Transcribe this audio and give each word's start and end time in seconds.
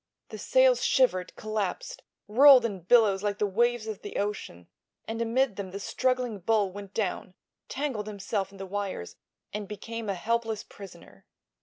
The 0.29 0.39
sails 0.39 0.83
shivered, 0.83 1.35
collapsed, 1.35 2.01
rolled 2.27 2.65
in 2.65 2.79
billows 2.79 3.21
like 3.21 3.37
the 3.37 3.45
waves 3.45 3.85
of 3.85 4.01
the 4.01 4.17
ocean, 4.17 4.67
and 5.07 5.21
amid 5.21 5.57
them 5.57 5.69
the 5.69 5.79
struggling 5.79 6.39
bull 6.39 6.71
went 6.71 6.95
down, 6.95 7.35
tangled 7.69 8.07
himself 8.07 8.51
in 8.51 8.57
the 8.57 8.65
wires 8.65 9.15
and 9.53 9.67
became 9.67 10.09
a 10.09 10.15
helpless 10.15 10.63
prisoner. 10.63 11.27